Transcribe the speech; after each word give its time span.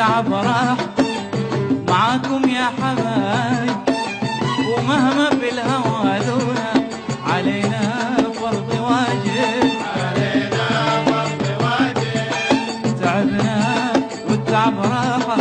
تعب 0.00 0.28
معاكم 1.88 2.48
يا 2.48 2.66
حبايب 2.82 3.76
ومهما 4.72 5.28
بالهوى 5.30 6.18
لولا 6.26 6.72
علينا 7.26 7.82
فرض 8.40 8.70
واجب. 8.80 9.70
علينا 9.96 10.66
فرض 11.06 11.42
واجب. 11.62 13.00
تعبنا 13.02 13.92
والتعب 14.30 14.78
راحة 14.80 15.36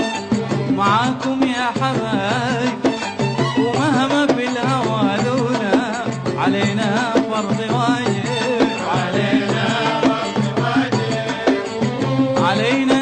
معاكم 0.77 1.40
يا 1.44 1.68
حبايب 1.82 2.80
ومهما 3.60 4.26
بالهوى 4.26 5.10
لولا 5.26 5.80
علينا 6.38 6.90
فرض 7.32 7.60
واجب. 7.60 8.27
علينا 8.96 9.66
فرض 10.01 10.46
واجب. 10.62 12.44
علينا 12.46 12.98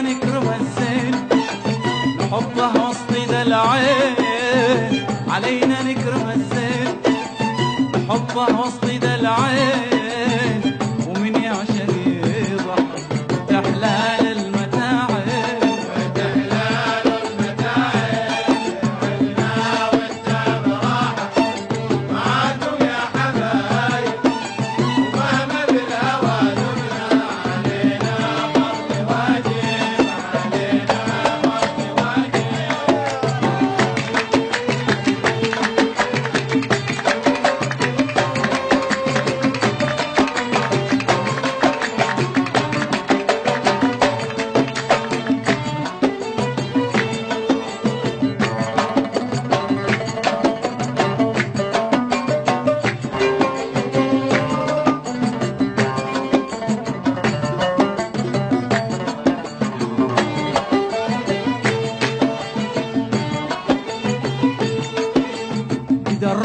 العين 3.77 4.15
علينا 5.27 5.83
نكرم 5.83 6.29
الزين 6.35 6.95
نحطه 7.95 8.59
وسط 8.61 8.85
ذا 8.85 9.15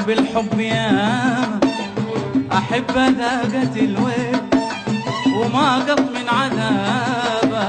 بدرب 0.03 0.19
الحب 0.19 0.61
ياما 0.61 1.61
أحب 2.53 2.91
ذاقة 2.91 3.75
الويل 3.77 4.41
وما 5.37 5.77
قط 5.77 6.01
من 6.01 6.29
عذابه. 6.29 7.67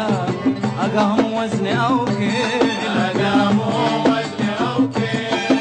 أقام 0.81 1.33
وزن 1.33 1.67
أو 1.67 2.05
كيل. 2.05 2.69
أقام 2.97 3.59
وزن 4.05 4.41
أو 4.67 4.89
كيل. 4.89 5.59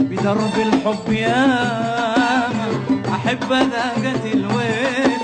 بدرب 0.00 0.54
الحب 0.58 1.12
ياما 1.12 2.68
أحب 3.14 3.52
ذاقة 3.52 4.24
الويل 4.34 5.20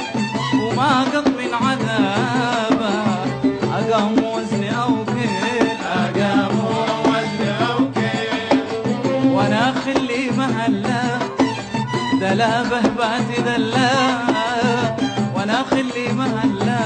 وما 0.62 1.00
قط 1.02 1.28
من 1.28 1.54
عذابه. 1.54 1.75
دلا 12.36 12.62
بهبات 12.62 13.41
دلا 13.47 13.91
وأنا 15.34 15.62
خلي 15.70 16.12
مهلا 16.12 16.80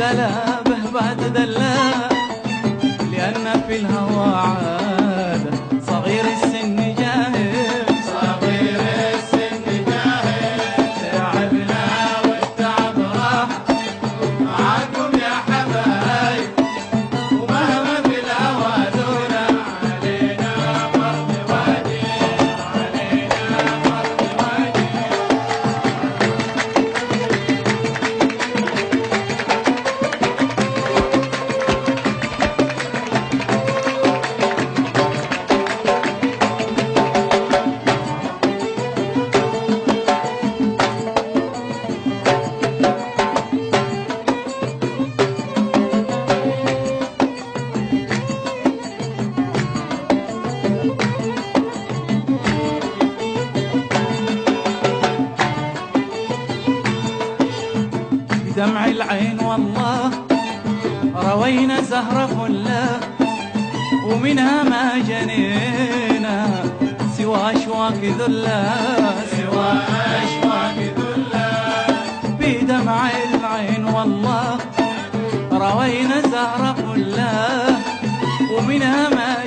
دلا 0.00 0.30
بهبات 0.66 1.20
دلا 1.36 1.74
لأن 3.12 3.62
في 3.68 3.76
الهوى 3.76 4.34
عاده 4.34 4.79
بدمع 58.60 58.86
العين 58.86 59.40
والله 59.40 60.10
روينا 61.14 61.80
زهرة 61.80 62.26
فلة 62.26 63.00
ومنها 64.06 64.62
ما 64.62 64.98
جنينا 64.98 66.46
سوى 67.16 67.56
أشواك 67.56 68.04
ذلة 68.04 68.74
سوى 69.36 69.72
أشواق 70.24 70.76
ذلة. 70.76 71.48
بدمع 72.40 73.10
العين 73.34 73.84
والله 73.84 74.58
روينا 75.52 76.20
زهرة 76.20 76.72
فلة 76.72 77.76
ومنها 78.56 79.08
ما 79.08 79.39